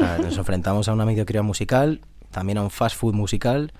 [0.00, 3.72] Nos enfrentamos a una mediocridad musical, también a un fast food musical.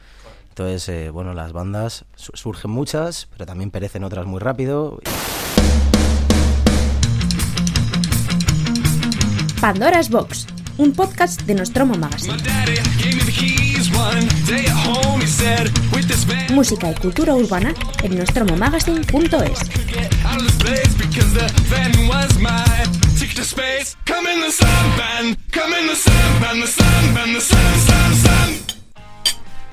[0.50, 5.00] Entonces, eh, bueno, las bandas su- surgen muchas, pero también perecen otras muy rápido.
[9.60, 10.46] Pandora's Box,
[10.78, 12.36] un podcast de Nostromo Magazine.
[16.52, 19.58] Música y cultura urbana en nostromomagazine.es.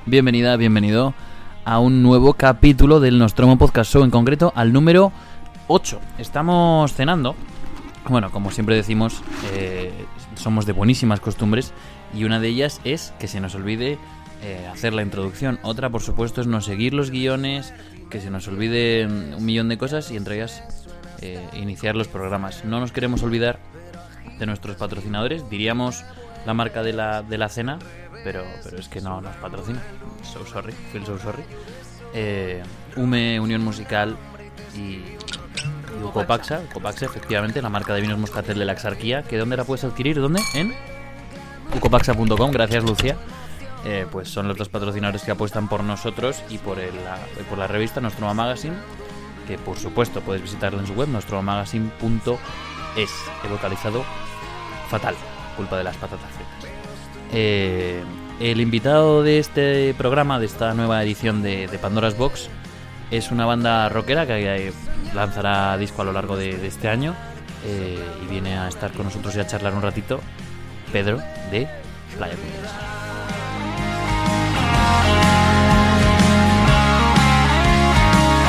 [0.06, 1.12] Bienvenida, bienvenido
[1.64, 5.12] a un nuevo capítulo del Nostromo Podcast Show, en concreto al número
[5.66, 6.00] 8.
[6.18, 7.34] Estamos cenando.
[8.08, 9.92] Bueno, como siempre decimos, eh,
[10.36, 11.72] somos de buenísimas costumbres
[12.14, 13.98] y una de ellas es que se nos olvide
[14.42, 15.58] eh, hacer la introducción.
[15.62, 17.74] Otra, por supuesto, es no seguir los guiones,
[18.08, 20.62] que se nos olvide mm, un millón de cosas y entre ellas
[21.22, 22.64] eh, iniciar los programas.
[22.64, 23.58] No nos queremos olvidar
[24.38, 26.04] de nuestros patrocinadores, diríamos
[26.46, 27.78] la marca de la, de la cena,
[28.24, 29.80] pero, pero es que no nos patrocina.
[30.22, 31.42] So sorry, feel so sorry.
[32.14, 32.62] Eh,
[32.96, 34.16] UME, Unión Musical
[34.76, 35.16] y, y
[36.04, 39.84] Ucopaxa, Ucopaxa, efectivamente, la marca de vinos Moscatel de la Exarquía, que ¿dónde la puedes
[39.84, 40.20] adquirir?
[40.20, 40.40] ¿Dónde?
[40.54, 40.74] En
[41.76, 43.16] ucopaxa.com, gracias Lucia.
[43.84, 47.58] Eh, pues son los dos patrocinadores que apuestan por nosotros y por, el- la, por
[47.58, 48.74] la revista Nostromo Magazine,
[49.42, 53.10] que por supuesto puedes visitarla en su web, nostromagazine.es.
[53.44, 54.04] He localizado
[54.88, 55.14] fatal,
[55.56, 56.70] culpa de las patatas fritas.
[57.32, 58.02] Eh,
[58.40, 62.48] el invitado de este programa, de esta nueva edición de, Pandora's Box,
[63.10, 64.72] es una banda rockera que eh,
[65.14, 67.14] lanzará disco a lo largo de, de este año
[67.64, 70.20] eh, y viene a estar con nosotros y a charlar un ratito
[70.92, 71.18] Pedro
[71.50, 71.68] de
[72.16, 72.91] Playa Puntas.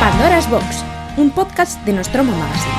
[0.03, 0.83] Pandora's Box,
[1.15, 2.73] un podcast de Nostromo Magazine.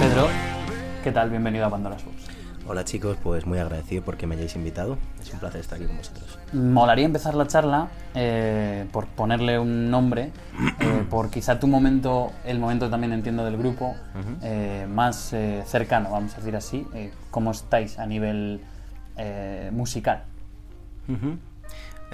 [0.00, 0.26] Pedro,
[1.04, 1.30] ¿qué tal?
[1.30, 2.26] Bienvenido a Pandora's Box.
[2.66, 4.98] Hola chicos, pues muy agradecido porque me hayáis invitado.
[5.20, 6.36] Es un placer estar aquí con vosotros.
[6.52, 10.32] Molaría empezar la charla eh, por ponerle un nombre,
[10.80, 13.94] eh, por quizá tu momento, el momento también entiendo del grupo,
[14.42, 16.84] eh, más eh, cercano, vamos a decir así.
[16.94, 18.60] Eh, ¿Cómo estáis a nivel
[19.16, 19.70] eh,
[21.08, 21.28] musical?
[21.30, 21.38] Ujú.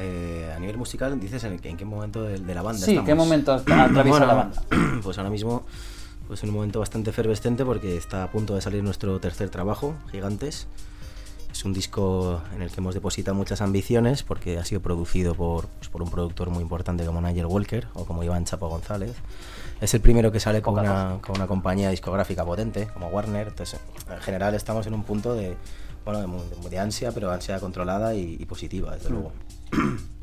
[0.00, 3.06] Eh, a nivel musical, dices en, en qué momento de, de la banda Sí, estamos?
[3.08, 4.62] ¿qué momento atraviesa Bueno, la banda?
[5.02, 5.64] Pues ahora mismo
[6.28, 9.94] pues en un momento bastante efervescente porque está a punto de salir nuestro tercer trabajo,
[10.12, 10.68] Gigantes.
[11.50, 15.66] Es un disco en el que hemos depositado muchas ambiciones porque ha sido producido por,
[15.66, 19.16] pues, por un productor muy importante como Nigel Walker o como Iván Chapo González.
[19.80, 23.48] Es el primero que sale con una, con una compañía discográfica potente como Warner.
[23.48, 25.56] Entonces, en general estamos en un punto de,
[26.12, 29.32] bueno, de, de ansia, pero ansia controlada y, y positiva, desde luego.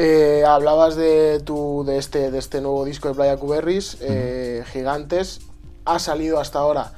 [0.00, 5.40] Eh, hablabas de tu de este de este nuevo disco de Playa Cuberris, eh, Gigantes.
[5.84, 6.92] Ha salido hasta ahora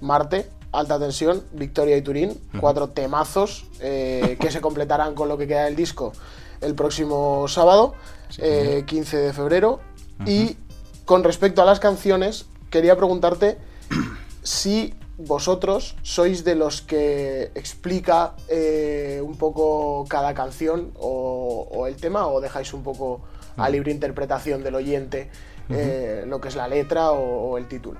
[0.00, 5.46] Marte, Alta Tensión, Victoria y Turín, cuatro temazos eh, que se completarán con lo que
[5.46, 6.14] queda del disco
[6.62, 7.92] el próximo sábado,
[8.38, 9.80] eh, 15 de febrero.
[10.24, 10.56] Y
[11.04, 13.58] con respecto a las canciones, quería preguntarte
[14.42, 21.96] si vosotros sois de los que explica eh, un poco cada canción o, o el
[21.96, 23.22] tema o dejáis un poco
[23.56, 25.30] a libre interpretación del oyente
[25.68, 27.98] eh, lo que es la letra o, o el título.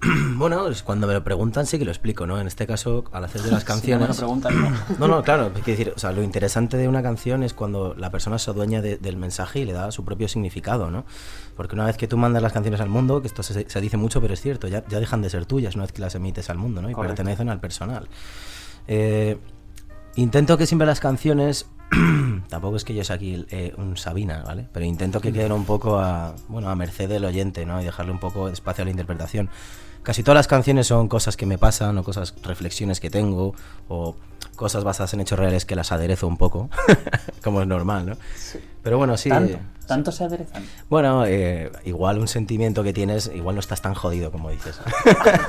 [0.36, 2.38] Bueno, es cuando me lo preguntan sí que lo explico, ¿no?
[2.40, 4.00] En este caso, al hacer de las canciones...
[4.00, 4.76] No me lo preguntan, no.
[4.98, 8.10] No, no, claro, quiero decir, o sea, lo interesante de una canción es cuando la
[8.10, 11.04] persona se adueña de- del mensaje y le da su propio significado, ¿no?
[11.56, 13.96] Porque una vez que tú mandas las canciones al mundo, que esto se, se dice
[13.96, 16.50] mucho, pero es cierto, ya, ya dejan de ser tuyas una vez que las emites
[16.50, 16.90] al mundo, ¿no?
[16.90, 17.16] Y Correcto.
[17.16, 18.08] pertenecen al personal.
[18.88, 19.38] Eh,
[20.16, 21.66] intento que siempre las canciones,
[22.48, 24.68] tampoco es que yo sea aquí eh, un Sabina, ¿vale?
[24.72, 27.80] Pero intento que queden un poco a, bueno, a merced del oyente, ¿no?
[27.80, 29.48] Y dejarle un poco de espacio a la interpretación.
[30.02, 33.54] Casi todas las canciones son cosas que me pasan o cosas, reflexiones que tengo
[33.88, 34.16] o
[34.54, 36.70] cosas basadas en hechos reales que las aderezo un poco,
[37.42, 38.16] como es normal, ¿no?
[38.86, 39.28] Pero bueno, sí.
[39.30, 39.58] ¿Tanto?
[39.88, 40.64] ¿Tanto se aderezan?
[40.88, 44.78] Bueno, eh, igual un sentimiento que tienes, igual no estás tan jodido como dices.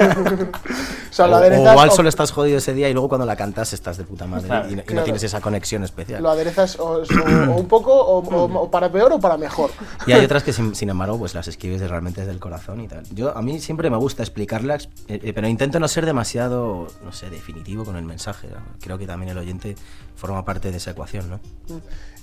[1.09, 3.09] O sea, o, lo o aderezas, igual o- solo estás jodido ese día y luego
[3.09, 5.01] cuando la cantas estás de puta madre Claro, y, no- y claro.
[5.01, 6.21] no tienes esa conexión especial.
[6.21, 9.71] lo aderezas o, o- o un poco o, o- o para peor o para mejor.
[10.05, 12.81] Y hay otras que, sin, sin embargo, pues las escribes de- realmente desde el corazón
[12.81, 13.03] y tal.
[13.15, 17.11] Yo, a mí siempre me gusta explicarlas, eh, eh, pero intento no ser demasiado, no
[17.11, 18.47] sé, definitivo con el mensaje.
[18.49, 18.57] ¿no?
[18.81, 19.75] Creo que también el oyente
[20.15, 21.39] forma parte de esa ecuación, ¿no?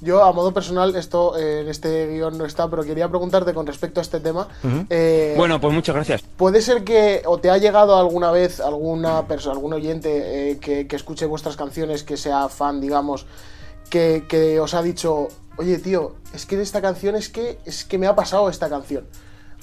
[0.05, 3.67] Yo, a modo personal, esto eh, en este guion no está, pero quería preguntarte con
[3.67, 4.49] respecto a este tema.
[4.91, 6.23] eh, Bueno, pues muchas gracias.
[6.37, 10.87] ¿Puede ser que o te ha llegado alguna vez alguna persona, algún oyente eh, que,
[10.87, 13.27] que escuche vuestras canciones, que sea fan, digamos,
[13.89, 17.85] que, que os ha dicho, oye tío, es que de esta canción es que, es
[17.85, 19.07] que me ha pasado esta canción?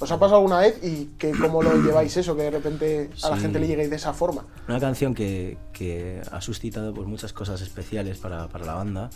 [0.00, 3.30] ¿Os ha pasado alguna vez y que cómo lo lleváis eso, que de repente a
[3.30, 3.42] la Sí.
[3.42, 4.44] gente le lleguéis de esa forma?
[4.66, 9.10] Una canción que, que ha suscitado pues, muchas cosas especiales para, para la banda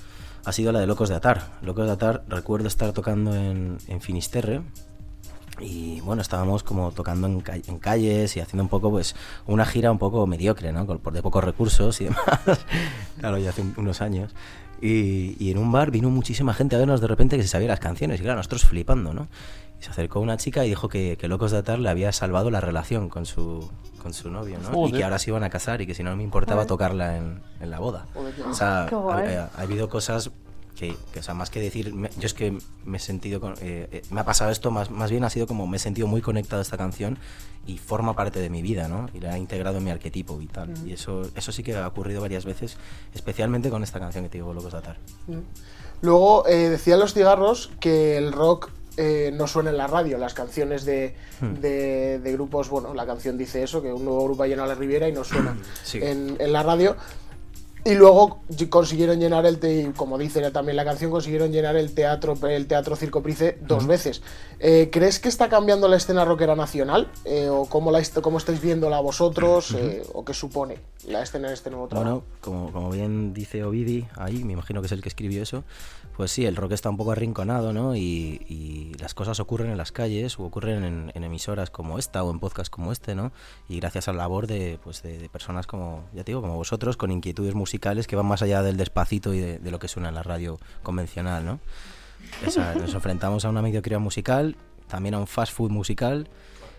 [0.47, 1.43] ha sido la de Locos de Atar.
[1.63, 4.63] Locos de Atar, recuerdo estar tocando en, Finisterre
[5.61, 9.17] y bueno, estábamos como tocando en, ca- en calles y haciendo un poco, pues,
[9.47, 10.87] una gira un poco mediocre, ¿no?
[10.87, 12.21] Por de pocos recursos y demás.
[13.19, 14.35] claro, ya hace un- unos años.
[14.83, 17.69] Y, y en un bar vino muchísima gente a vernos de repente que se sabía
[17.69, 19.29] las canciones y claro, nosotros flipando, ¿no?
[19.81, 22.51] Y se acercó una chica y dijo que, que Locos de Atar le había salvado
[22.51, 23.71] la relación con su,
[24.03, 24.71] con su novio, ¿no?
[24.89, 27.43] Y que ahora se iban a casar y que si no me importaba tocarla en,
[27.61, 28.07] en la boda.
[28.15, 28.99] Joder, O sea, Qué ha,
[29.45, 30.31] ha- ha habido cosas
[30.75, 33.55] que, que, o sea, más que decir, me- yo es que me he sentido, con-
[33.61, 36.07] eh, eh, me ha pasado esto, más, más bien ha sido como me he sentido
[36.07, 37.19] muy conectado a esta canción
[37.67, 39.09] y forma parte de mi vida, ¿no?
[39.13, 40.73] Y la he integrado en mi arquetipo vital.
[40.87, 42.77] Y eso, eso sí que ha ocurrido varias veces,
[43.15, 44.99] especialmente con esta canción que te digo, Locos de Atar.
[46.03, 50.35] Luego eh, decían los cigarros que el rock eh, no suena en la radio, las
[50.35, 51.55] canciones de, Hmm.
[51.61, 54.75] de- de grupos, bueno, la canción dice eso, que un nuevo grupo ha llenado la
[54.75, 55.99] Riviera y no suena Sí.
[56.03, 56.97] en, en la radio.
[57.85, 62.35] Y luego consiguieron llenar el, te- como dice también la canción, consiguieron llenar el teatro,
[62.49, 64.23] el teatro Circo Price dos veces.
[64.59, 67.09] Eh, ¿Crees que está cambiando la escena rockera nacional?
[67.25, 69.73] Eh, ¿O cómo, la, cómo estáis viéndola vosotros?
[69.79, 72.11] Eh, ¿O qué supone la escena en este nuevo trabajo?
[72.11, 75.63] Bueno, como, como bien dice Ovidi ahí, me imagino que es el que escribió eso,
[76.17, 77.95] pues sí, el rock está un poco arrinconado, ¿no?
[77.95, 82.25] Y, y las cosas ocurren en las calles o ocurren en, en emisoras como esta
[82.25, 83.33] o en podcasts como este, ¿no?
[83.69, 86.57] Y gracias a la labor de, pues de, de personas como, ya te digo, como
[86.57, 89.89] vosotros, con inquietudes musicales que van más allá del despacito y de, de lo que
[89.89, 91.61] suena en la radio convencional, ¿no?
[92.45, 94.57] Esa- nos enfrentamos a una mediocridad musical,
[94.89, 96.29] también a un fast food musical.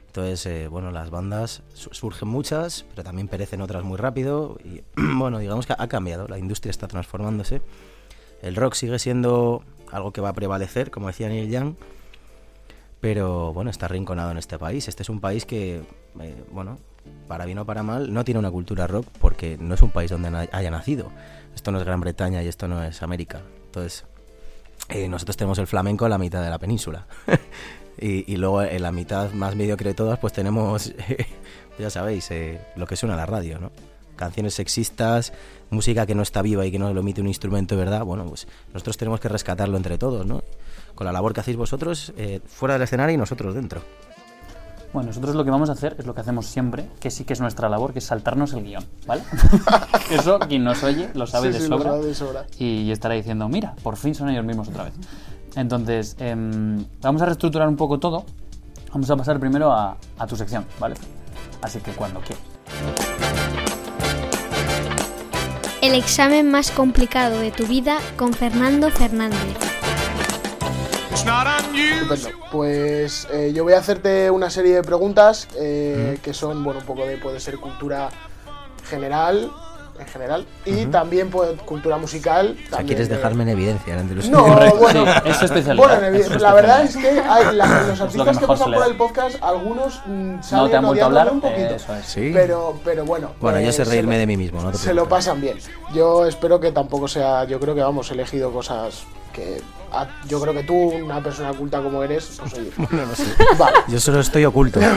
[0.07, 4.57] Entonces, eh, bueno, las bandas su- surgen muchas, pero también perecen otras muy rápido.
[4.63, 7.61] Y bueno, digamos que ha cambiado, la industria está transformándose.
[8.41, 11.75] El rock sigue siendo algo que va a prevalecer, como decía Neil Young,
[12.99, 14.87] pero bueno, está arrinconado en este país.
[14.87, 15.81] Este es un país que,
[16.19, 16.77] eh, bueno,
[17.27, 20.11] para bien o para mal, no tiene una cultura rock porque no es un país
[20.11, 21.11] donde haya nacido.
[21.55, 23.41] Esto no es Gran Bretaña y esto no es América.
[23.65, 24.05] Entonces,
[24.89, 27.07] eh, nosotros tenemos el flamenco en la mitad de la península.
[27.97, 30.93] y, luego en la mitad más mediocre de todas, pues tenemos,
[31.79, 33.71] ya sabéis, eh, lo que suena en la radio, ¿no?
[34.17, 35.31] Canciones sexistas,
[35.69, 38.03] música que no está viva y que no lo emite un instrumento de verdad.
[38.03, 40.43] Bueno, pues nosotros tenemos que rescatarlo entre todos, ¿no?
[40.95, 43.81] Con la labor que hacéis vosotros eh, fuera del escenario y nosotros dentro.
[44.93, 47.33] Bueno, nosotros lo que vamos a hacer es lo que hacemos siempre, que sí que
[47.33, 49.21] es nuestra labor, que es saltarnos el guion, ¿vale?
[50.09, 51.91] Eso quien nos oye lo sabe Sí, de sí, lo sobra.
[51.91, 52.45] sabe de sobra.
[52.57, 54.93] Y estará diciendo, mira, por fin son ellos mismos otra vez.
[55.55, 58.25] Entonces, em, vamos a reestructurar un poco todo.
[58.93, 60.95] Vamos a pasar primero a, a tu sección, ¿vale?
[61.61, 62.36] Así que cuando quieras.
[65.87, 69.39] El examen más complicado de tu vida con Fernando Fernández.
[71.13, 72.29] Estupendo.
[72.51, 76.85] Pues eh, yo voy a hacerte una serie de preguntas eh, que son, bueno, un
[76.85, 78.09] poco de, puede ser cultura
[78.89, 79.49] general,
[79.99, 82.57] en general, y también puede, cultura musical.
[82.71, 84.43] O sea, quieres de- dejarme en evidencia los No,
[84.77, 88.41] bueno, Sí, es Bueno, es la verdad es que hay, la- los que artistas que,
[88.41, 91.41] mejor pasan por el podcast, algunos mm, No salen te han vuelto a hablar, un
[91.41, 91.75] poquito.
[91.75, 92.05] eso es.
[92.05, 92.31] Sí.
[92.33, 93.31] Pero, pero bueno.
[93.39, 95.41] Bueno, yo pues, sé se reírme lo- de mí mismo, no te Se lo pasan
[95.41, 95.57] bien.
[95.93, 97.43] Yo espero que tampoco sea.
[97.45, 99.03] Yo creo que vamos, he elegido cosas
[99.33, 99.61] que.
[99.91, 102.71] a- yo creo que tú, una persona culta como eres, pues oye.
[102.77, 103.23] No, no sé.
[103.57, 103.77] Vale.
[103.87, 104.79] Yo solo estoy oculto.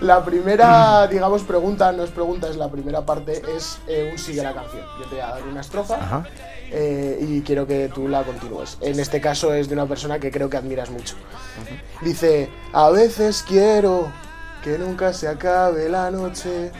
[0.00, 4.42] La primera, digamos, pregunta, no es pregunta, es la primera parte, es eh, un sigue
[4.42, 4.82] la canción.
[4.98, 6.24] Yo te voy a dar una estrofa
[6.70, 8.76] eh, y quiero que tú la continúes.
[8.80, 11.14] En este caso es de una persona que creo que admiras mucho.
[12.02, 14.10] Dice, a veces quiero
[14.62, 16.70] que nunca se acabe la noche.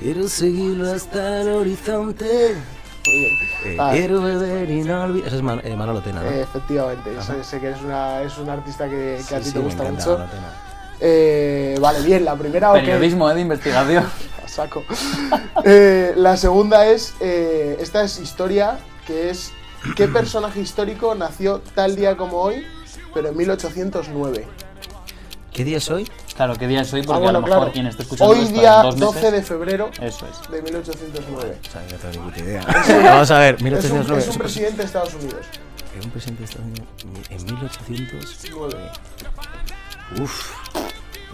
[0.00, 2.54] Quiero seguirlo hasta el horizonte.
[3.06, 3.32] Muy bien.
[3.64, 5.28] Eh, Ah, quiero beber y no olvidar.
[5.28, 6.28] Eso es Man- eh, Manolo Tena, ¿no?
[6.30, 9.52] eh, efectivamente, sé, sé que es, una, es un artista que, que a ti sí,
[9.52, 10.24] te me gusta encanta mucho.
[11.00, 12.72] Eh, vale, bien, la primera.
[12.72, 14.04] Periodismo eh, de investigación.
[14.44, 14.84] A saco.
[15.64, 19.52] Eh, la segunda es, eh, esta es historia, que es,
[19.96, 22.64] ¿qué personaje histórico nació tal día como hoy,
[23.12, 24.46] pero en 1809?
[25.52, 26.08] ¿Qué día es hoy?
[26.36, 27.02] Claro, ¿qué día es hoy?
[27.02, 27.72] Porque Ah, bueno, a lo mejor claro.
[27.72, 30.50] quien esté escuchando Hoy día en dos 12 meses- de febrero Eso es.
[30.50, 31.58] de 1809.
[31.64, 32.62] O sea, no tengo ni puta idea.
[33.04, 34.20] Vamos a ver, Es un, 1809.
[34.22, 35.46] es un presidente de Estados Unidos.
[36.04, 36.88] un presidente de Estados Unidos
[37.30, 38.90] en 1809.
[40.20, 40.52] Uf.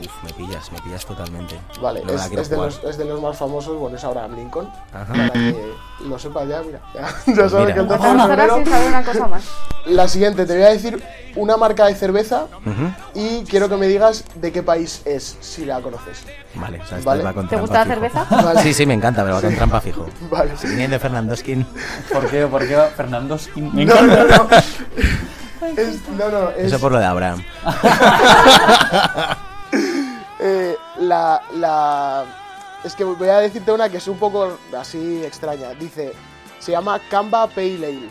[0.00, 1.60] Uf, me pillas, me pillas totalmente.
[1.80, 4.66] Vale, No es, de los, es de los más famosos, bueno, es Abraham Lincoln.
[4.94, 5.12] Ajá.
[5.12, 5.72] Para que
[6.06, 6.80] lo sepa ya, mira.
[6.94, 7.74] Ya, ya sabes Mira.
[7.74, 8.56] que el 12 de ahora febrero...
[8.56, 9.44] sin saber una cosa más.
[9.86, 11.02] La siguiente, te voy a decir
[11.36, 12.46] una marca de cerveza
[13.14, 16.24] y quiero que me digas de qué país es, si la conoces.
[16.54, 17.22] Vale, o sea, Vale.
[17.22, 18.24] va con ¿Te gusta la cerveza?
[18.30, 18.62] Vale.
[18.62, 20.06] Sí, sí, me encanta, pero va con trampa fijo.
[20.30, 20.56] Vale.
[20.56, 21.66] Si viene de Fernandoskin.
[22.12, 22.46] ¿Por qué?
[22.46, 23.74] ¿Por qué Fernando Skin?
[23.74, 24.48] Me No, no, no.
[25.76, 27.42] Es- no, no, es Eso por lo de Abraham.
[30.40, 32.24] eh, la, la...
[32.84, 35.70] Es que voy a decirte una que es un poco así extraña.
[35.74, 36.12] Dice,
[36.58, 38.10] se llama Kamba Pale Ale.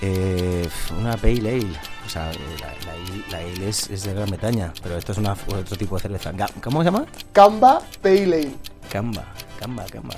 [0.00, 0.68] Eh,
[0.98, 1.78] una Pale Ale.
[2.06, 5.18] O sea, la, la ale- la ale es, es de Gran Bretaña, pero esto es
[5.18, 6.32] una, otro tipo de cerveza.
[6.62, 7.04] ¿Cómo se llama?
[7.32, 8.50] Kamba Pale Ale.
[8.90, 9.24] Camba,
[9.60, 10.14] camba, camba.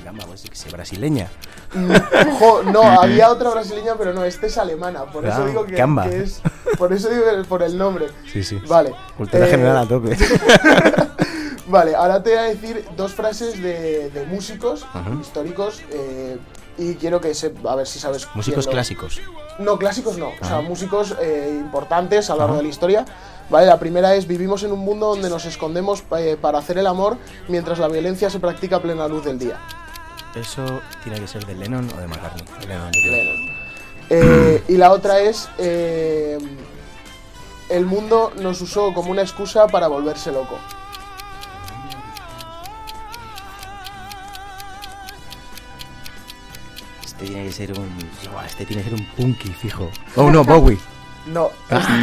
[0.00, 1.28] Es gamba, pues, que sé, brasileña.
[2.40, 5.04] Jo, no, había otra brasileña, pero no, esta es alemana.
[5.04, 5.76] Por eso digo que,
[6.22, 6.40] es.
[6.78, 8.06] Por eso digo que- por el nombre.
[8.32, 8.58] Sí, sí.
[8.66, 8.92] Vale.
[9.16, 10.16] Cultura eh, general a tope.
[11.66, 14.84] Vale, ahora te voy a decir dos frases de, de músicos
[15.20, 16.36] históricos eh,
[16.78, 18.26] y quiero que se, a ver si sabes.
[18.34, 19.20] Músicos lo- clásicos.
[19.60, 23.04] No, clásicos no, o sea, músicos eh, importantes a lo largo de la historia.
[23.50, 26.86] Vale, la primera es vivimos en un mundo donde nos escondemos eh, para hacer el
[26.86, 29.58] amor mientras la violencia se practica a plena luz del día.
[30.34, 32.44] Eso tiene que ser de Lennon o de McCartney.
[32.60, 33.24] De Lennon, yo creo.
[33.24, 33.60] Lennon.
[34.10, 36.38] Eh, y la otra es eh,
[37.68, 40.58] el mundo nos usó como una excusa para volverse loco.
[47.04, 47.88] Este tiene que ser un.
[48.46, 49.90] Este tiene que ser un punky, fijo.
[50.16, 50.78] Oh, no, Bowie.
[51.26, 51.50] No,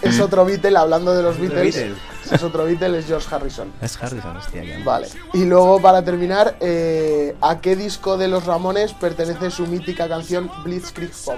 [0.04, 1.76] es, es otro Beatle, hablando de los Beatles.
[1.76, 1.96] Beatle.
[2.32, 3.72] Es otro Beatle, es George Harrison.
[3.82, 4.62] Es Harrison, hostia.
[4.62, 5.08] que- Vale.
[5.34, 10.50] Y luego, para terminar, eh, ¿a qué disco de los Ramones pertenece su mítica canción
[10.64, 11.38] Blitzkrieg Pop?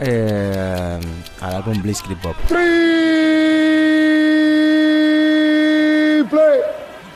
[0.00, 1.00] Eh,
[1.40, 2.36] al álbum Blitzkrieg Pop.
[2.46, 2.68] Triple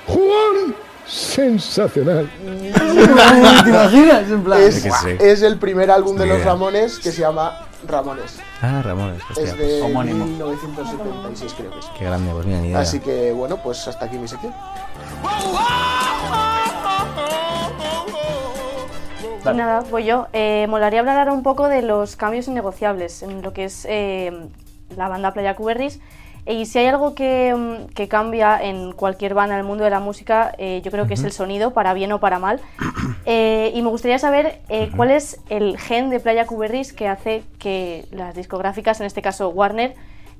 [0.06, 0.74] Juan
[1.06, 2.28] sensacional.
[2.44, 4.30] ¿Te imaginas?
[4.30, 4.60] En plan.
[4.62, 5.08] Es, que sí.
[5.20, 6.42] es el primer álbum de los.
[6.42, 8.38] Ramones que se llama Ramones.
[8.60, 9.44] Ah, Ramones, hostia.
[9.44, 10.24] Es de Homónimo.
[10.24, 11.86] 1976, creo que es.
[11.98, 12.80] Qué grande, pues mira, ni idea.
[12.80, 14.54] Así que, bueno, pues hasta aquí mi sección.
[19.44, 19.58] Dale.
[19.58, 20.28] Nada, voy yo.
[20.32, 24.48] Eh, molaría hablar ahora un poco de los cambios innegociables en lo que es eh,
[24.96, 25.98] la banda Playa Cuberris.
[26.46, 30.00] Y si hay algo que, mm, que cambia en cualquier banda del mundo de la
[30.00, 32.60] música, eh, yo creo que es el sonido, para bien o para mal.
[33.24, 37.44] Eh, y me gustaría saber eh, cuál es el gen de Playa Cuberris que hace
[37.60, 39.94] que las discográficas, en este caso Warner,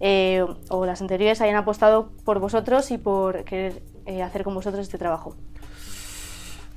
[0.05, 4.83] eh, o las anteriores, hayan apostado por vosotros y por querer eh, hacer con vosotros
[4.83, 5.37] este trabajo.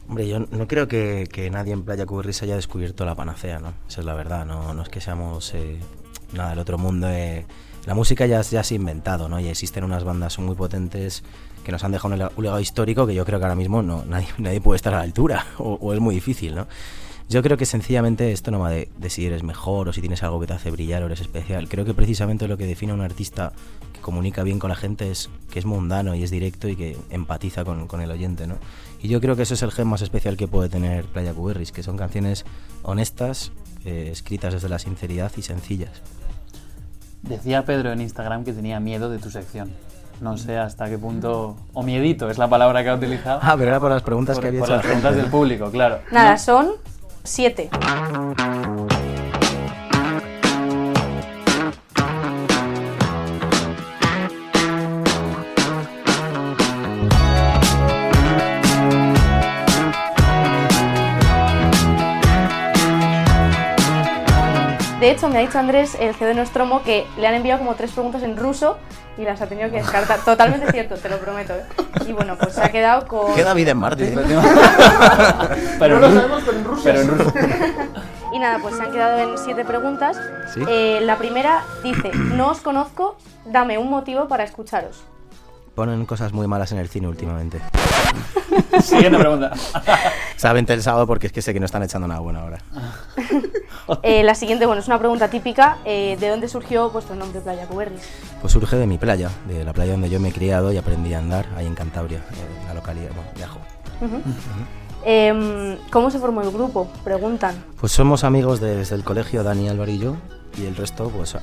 [0.07, 3.73] Hombre, yo no creo que, que nadie en Playa Cuberris haya descubierto la panacea, ¿no?
[3.89, 5.79] Esa es la verdad, no, no es que seamos eh,
[6.33, 7.07] nada del otro mundo.
[7.85, 9.39] La música ya, se ha inventado, ¿no?
[9.39, 11.23] Y existen unas bandas muy potentes
[11.63, 13.81] que nos han dejado un lega- un legado histórico que yo creo que ahora mismo
[13.81, 16.67] no, nadie, nadie puede estar a la altura, o, es muy difícil, ¿no?
[17.27, 20.21] Yo creo que sencillamente esto no va de, de si eres mejor o si tienes
[20.21, 21.67] algo que te hace brillar o eres especial.
[21.67, 23.51] Creo que precisamente lo que define a un artista
[23.93, 26.95] que comunica bien con la gente es que es mundano y es directo y que
[27.09, 28.57] empatiza con, con el oyente, ¿no?
[29.01, 31.71] Y yo creo que eso es el gen más especial que puede tener Playa Cuberris,
[31.71, 32.45] que son canciones
[32.83, 33.51] honestas,
[33.85, 36.03] eh, escritas desde la sinceridad y sencillas.
[37.27, 39.71] Decía Pedro en Instagram que tenía miedo de tu sección.
[40.21, 41.57] No sé hasta qué punto.
[41.73, 43.39] O miedito es la palabra que ha utilizado.
[43.41, 45.01] Ah, pero era por las preguntas por, que había por hecho las la gente.
[45.01, 45.99] preguntas del público, claro.
[46.11, 46.37] Nada, ¿No?
[46.37, 46.67] son
[47.23, 47.69] siete.
[65.05, 67.75] De hecho, me ha dicho Andrés, el CEO de Nostromo, que le han enviado como
[67.75, 68.79] tres preguntas en ruso
[69.19, 70.19] y las ha tenido que descartar.
[70.25, 71.53] Totalmente cierto, te lo prometo.
[71.53, 71.63] ¿eh?
[72.07, 73.35] Y bueno, pues se ha quedado con...
[73.35, 74.17] ¿Qué David en Marte?
[75.77, 76.81] Pero, no en lo sabemos, pero en ruso.
[76.83, 77.33] pero en ruso.
[78.33, 80.17] Y nada, pues se han quedado en siete preguntas.
[80.51, 80.61] Sí.
[80.67, 85.03] Eh, la primera dice, no os conozco, dame un motivo para escucharos.
[85.75, 87.59] Ponen cosas muy malas en el cine últimamente.
[88.81, 89.51] Siguiente pregunta.
[90.37, 92.59] Saben el sábado porque es que sé que no están echando nada bueno ahora.
[94.01, 95.77] Eh, la siguiente, bueno, es una pregunta típica.
[95.85, 98.01] eh, ¿De dónde surgió vuestro nombre, Playa Cuberris?
[98.41, 101.13] Pues surge de mi playa, de la playa donde yo me he criado y aprendí
[101.13, 102.17] a andar, ahí en Cantabria,
[102.61, 103.59] en la localidad, bueno, viajo.
[105.03, 106.89] Em, ¿Cómo se formó el grupo?
[107.03, 107.63] Preguntan.
[107.79, 110.15] Pues somos amigos de- desde el colegio Dani Álvaro y yo,
[110.57, 111.35] y el resto, pues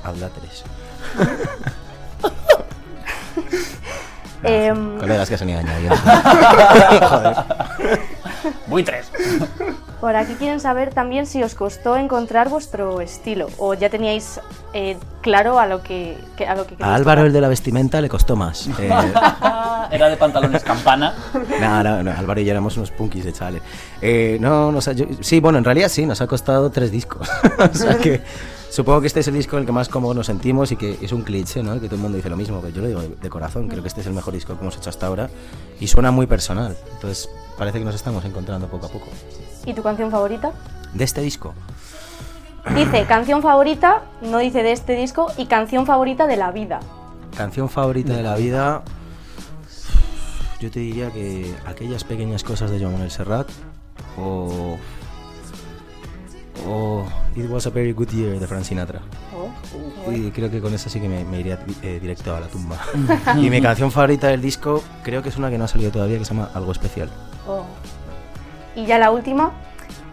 [4.43, 5.95] Em, Colegas que se han ido añadiendo.
[7.09, 7.35] Joder.
[8.67, 9.09] Buitres.
[10.01, 14.41] por aquí quieren saber también si os costó encontrar vuestro estilo o ya teníais
[14.73, 17.27] eh, claro a lo que, que- a lo que A Álvaro, tocar.
[17.27, 18.67] el de la vestimenta, le costó más.
[18.79, 18.89] Eh,
[19.91, 21.13] Era de pantalones campana.
[21.61, 23.61] No, no, no, Álvaro y yo éramos unos punkis de chale.
[24.01, 27.29] Eh, no, nos ha- yo- sí, bueno, en realidad sí, nos ha costado tres discos.
[27.59, 28.21] o sea que
[28.73, 30.97] supongo que este es el disco en el que más cómodos nos sentimos y que
[30.99, 31.79] es un cliché, ¿no?
[31.79, 33.67] Que todo el mundo dice lo mismo, pero yo lo digo de, de corazón.
[33.67, 35.29] Creo que este es el mejor disco que hemos hecho hasta ahora
[35.79, 36.75] y suena muy personal.
[36.93, 39.07] Entonces parece que nos estamos encontrando poco a poco.
[39.65, 40.53] ¿Y tu canción favorita?
[40.91, 41.53] De este disco.
[42.75, 46.79] Dice canción favorita, no dice de este disco, y canción favorita de la vida.
[47.37, 48.81] Canción favorita de la vida.
[50.59, 53.49] Yo te diría que aquellas pequeñas cosas de Joan Manuel Serrat
[54.17, 54.77] o.
[56.67, 57.05] o
[57.35, 59.01] It Was a Very Good Year de Frank Sinatra.
[59.35, 62.47] Oh, Y creo que con esa sí que me, me iría eh, directo a la
[62.47, 62.77] tumba.
[63.37, 66.17] y mi canción favorita del disco creo que es una que no ha salido todavía
[66.17, 67.09] que se llama Algo Especial.
[67.47, 67.63] Oh.
[68.75, 69.51] Y ya la última.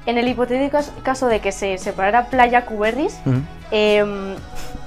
[0.06, 3.18] En el hipotético caso de que se separara Playa Cuberris,
[3.70, 4.35] em,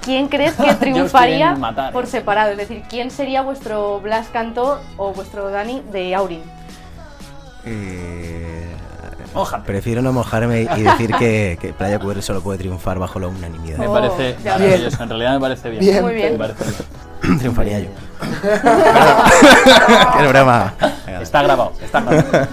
[0.02, 2.08] ¿quién crees que triunfaría matar, por eh.
[2.08, 2.52] separado?
[2.52, 6.42] Es decir, ¿quién sería vuestro Blas Canto o vuestro Dani de Aurin?
[7.66, 8.23] Eh,
[9.34, 9.66] Mójate.
[9.66, 13.78] Prefiero no mojarme y decir que, que Playa QR solo puede triunfar bajo la unanimidad.
[13.80, 15.04] Me Oh, parece ya maravilloso.
[15.04, 15.82] En realidad me parece bien.
[15.82, 16.34] Bien, Muy bien.
[16.34, 16.64] Me parece
[17.24, 17.38] bien.
[17.40, 17.90] Triunfaría yo.
[20.18, 20.74] Qué broma.
[21.06, 22.48] Venga, Está grabado, está grabado.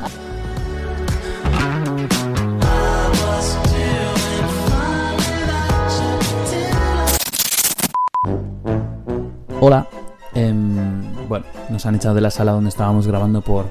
[9.60, 9.86] Hola.
[10.34, 13.66] Em, bueno, nos han echado de la sala donde estábamos grabando por,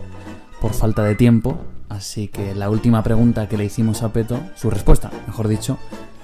[0.62, 1.58] por falta de tiempo.
[1.90, 5.78] Así que la última pregunta que le hicimos a Peto, su respuesta, mejor dicho,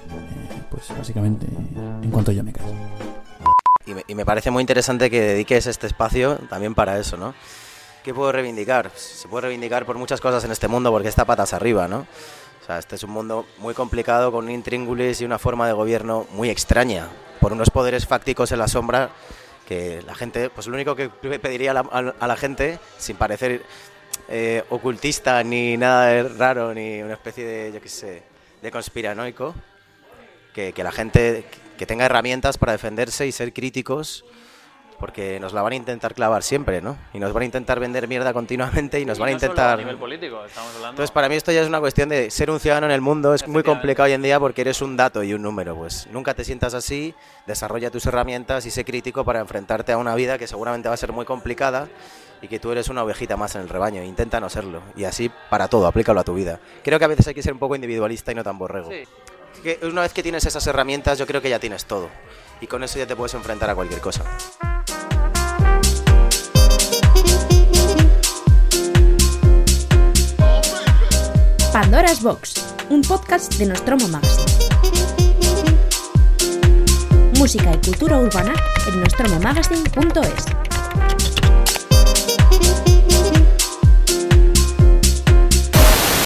[0.08, 1.46] eh, pues básicamente
[2.02, 2.72] en cuanto yo me caso.
[3.84, 7.34] Y me, y me parece muy interesante que dediques este espacio también para eso, ¿no?
[8.04, 8.90] ¿Qué puedo reivindicar?
[8.94, 11.98] Se puede reivindicar por muchas cosas en este mundo porque está patas arriba, ¿no?
[12.62, 15.72] O sea, este es un mundo muy complicado con un intríngulis y una forma de
[15.72, 17.08] gobierno muy extraña,
[17.40, 19.10] por unos poderes fácticos en la sombra
[19.68, 23.16] que la gente, pues lo único que pediría a la, a- a la gente, sin
[23.16, 23.64] parecer
[24.28, 28.22] eh, ocultista ni nada de raro, ni una especie de, yo qué sé,
[28.62, 29.54] de conspiranoico,
[30.54, 31.44] que, que la gente
[31.76, 34.24] que tenga herramientas para defenderse y ser críticos,
[34.98, 36.96] porque nos la van a intentar clavar siempre, ¿no?
[37.12, 39.98] Y nos van a intentar vender mierda continuamente y nos van a intentar...
[39.98, 40.90] político, estamos hablando.
[40.90, 43.34] Entonces, para mí esto ya es una cuestión de ser un ciudadano en el mundo.
[43.34, 45.76] Es muy complicado hoy en día porque eres un dato y un número.
[45.76, 47.14] Pues nunca te sientas así,
[47.46, 50.98] desarrolla tus herramientas y sé crítico para enfrentarte a una vida que seguramente va a
[50.98, 51.88] ser muy complicada
[52.42, 54.02] y que tú eres una ovejita más en el rebaño.
[54.02, 54.82] Intenta no serlo.
[54.96, 56.60] Y así para todo, aplícalo a tu vida.
[56.84, 58.90] Creo que a veces hay que ser un poco individualista y no tan borrego.
[59.62, 62.08] Que una vez que tienes esas herramientas, yo creo que ya tienes todo.
[62.60, 64.24] Y con eso ya te puedes enfrentar a cualquier cosa.
[71.72, 72.54] Pandora's Box,
[72.88, 74.46] un podcast de Nostromo Magazine.
[77.38, 78.54] Música y cultura urbana
[78.88, 80.65] en nostromomagazine.es.